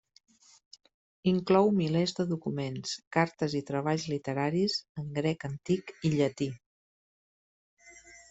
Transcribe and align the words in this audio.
Inclou 1.31 1.67
milers 1.79 2.13
de 2.19 2.25
documents, 2.31 2.95
cartes 3.17 3.57
i 3.61 3.61
treballs 3.69 4.07
literaris 4.13 4.79
en 5.01 5.13
grec 5.21 5.45
antic 5.51 5.93
i 6.09 6.11
llatí. 6.15 6.49